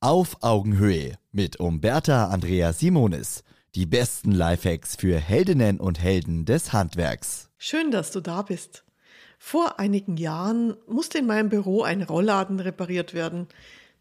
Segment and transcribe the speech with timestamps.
[0.00, 3.42] Auf Augenhöhe mit Umberta Andrea Simonis.
[3.74, 7.50] Die besten Lifehacks für Heldinnen und Helden des Handwerks.
[7.58, 8.84] Schön, dass du da bist.
[9.40, 13.48] Vor einigen Jahren musste in meinem Büro ein Rollladen repariert werden.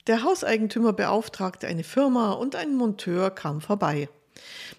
[0.05, 4.07] Der Hauseigentümer beauftragte eine Firma und ein Monteur kam vorbei.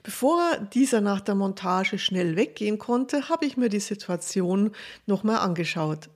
[0.04, 0.40] Bevor
[0.72, 4.70] dieser nach der Montage schnell weggehen konnte, habe ich mir die Situation
[5.06, 6.10] nochmal angeschaut.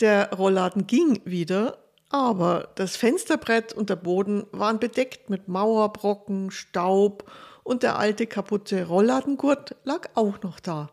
[0.00, 1.78] Der Rollladen ging wieder,
[2.10, 7.30] aber das Fensterbrett und der Boden waren bedeckt mit Mauerbrocken, Staub
[7.62, 10.90] und der alte kaputte Rollladengurt lag auch noch da.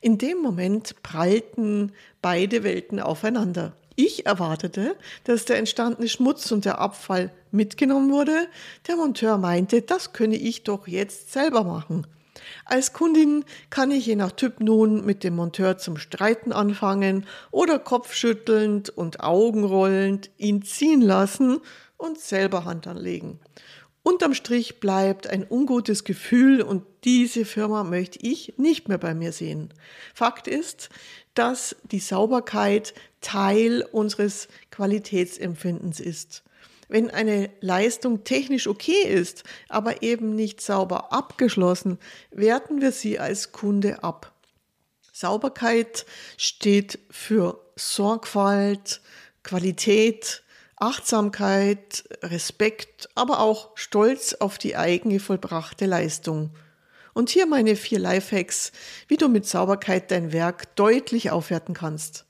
[0.00, 3.72] In dem Moment prallten beide Welten aufeinander.
[3.96, 8.48] Ich erwartete, dass der entstandene Schmutz und der Abfall mitgenommen wurde.
[8.86, 12.06] Der Monteur meinte, das könne ich doch jetzt selber machen.
[12.64, 17.78] Als Kundin kann ich je nach Typ nun mit dem Monteur zum Streiten anfangen oder
[17.78, 21.60] kopfschüttelnd und augenrollend ihn ziehen lassen
[21.96, 23.40] und selber Hand anlegen.
[24.04, 29.30] Unterm Strich bleibt ein ungutes Gefühl und diese Firma möchte ich nicht mehr bei mir
[29.30, 29.72] sehen.
[30.12, 30.88] Fakt ist,
[31.34, 36.42] dass die Sauberkeit Teil unseres Qualitätsempfindens ist.
[36.92, 41.98] Wenn eine Leistung technisch okay ist, aber eben nicht sauber abgeschlossen,
[42.30, 44.34] werten wir sie als Kunde ab.
[45.10, 46.04] Sauberkeit
[46.36, 49.00] steht für Sorgfalt,
[49.42, 50.42] Qualität,
[50.76, 56.50] Achtsamkeit, Respekt, aber auch Stolz auf die eigene vollbrachte Leistung.
[57.14, 58.70] Und hier meine vier Lifehacks,
[59.08, 62.26] wie du mit Sauberkeit dein Werk deutlich aufwerten kannst.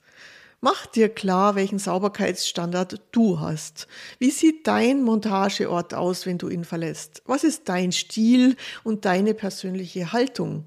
[0.65, 3.85] Mach dir klar, welchen Sauberkeitsstandard du hast.
[4.17, 7.21] Wie sieht dein Montageort aus, wenn du ihn verlässt?
[7.25, 10.63] Was ist dein Stil und deine persönliche Haltung?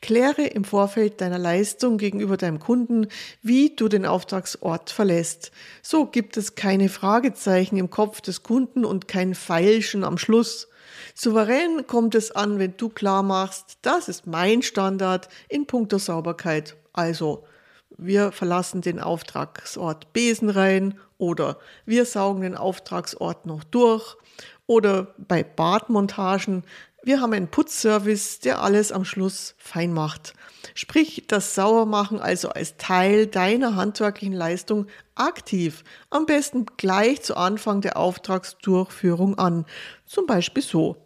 [0.00, 3.08] Kläre im Vorfeld deiner Leistung gegenüber deinem Kunden,
[3.42, 5.50] wie du den Auftragsort verlässt.
[5.82, 10.68] So gibt es keine Fragezeichen im Kopf des Kunden und kein Feilschen am Schluss.
[11.14, 16.74] Souverän kommt es an, wenn du klar machst, das ist mein Standard in puncto Sauberkeit.
[16.94, 17.44] Also,
[17.96, 24.16] wir verlassen den Auftragsort Besenrein oder wir saugen den Auftragsort noch durch
[24.66, 26.64] oder bei Badmontagen,
[27.06, 30.34] wir haben einen Putzservice, der alles am Schluss fein macht.
[30.74, 37.80] Sprich das Sauermachen also als Teil deiner handwerklichen Leistung aktiv, am besten gleich zu Anfang
[37.80, 39.66] der Auftragsdurchführung an.
[40.04, 41.05] Zum Beispiel so.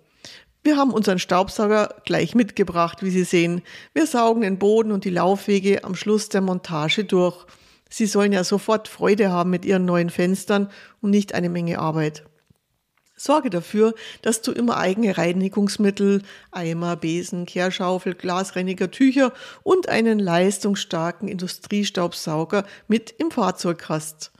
[0.62, 3.62] Wir haben unseren Staubsauger gleich mitgebracht, wie Sie sehen.
[3.94, 7.47] Wir saugen den Boden und die Laufwege am Schluss der Montage durch.
[7.88, 12.25] Sie sollen ja sofort Freude haben mit Ihren neuen Fenstern und nicht eine Menge Arbeit.
[13.16, 19.32] Sorge dafür, dass du immer eigene Reinigungsmittel, Eimer, Besen, Kehrschaufel, glasreiniger Tücher
[19.62, 24.31] und einen leistungsstarken Industriestaubsauger mit im Fahrzeug hast.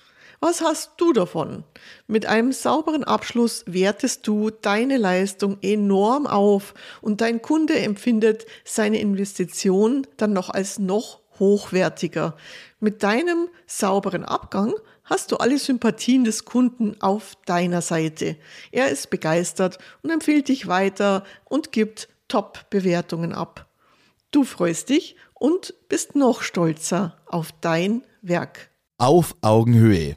[0.43, 1.65] Was hast du davon?
[2.07, 9.01] Mit einem sauberen Abschluss wertest du deine Leistung enorm auf und dein Kunde empfindet seine
[9.01, 12.39] Investition dann noch als noch hochwertiger.
[12.79, 14.73] Mit deinem sauberen Abgang
[15.05, 18.37] hast du alle Sympathien des Kunden auf deiner Seite.
[18.73, 23.67] Er ist begeistert und empfiehlt dich weiter und gibt Top-Bewertungen ab.
[24.31, 28.71] Du freust dich und bist noch stolzer auf dein Werk.
[28.97, 30.17] Auf Augenhöhe